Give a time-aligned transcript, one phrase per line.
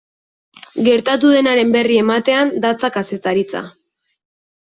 [0.87, 3.61] Gertatu denaren berri ematean datza kazetaritza.